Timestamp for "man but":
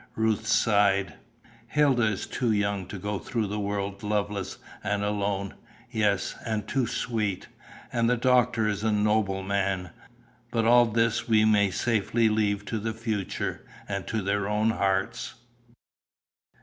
9.43-10.65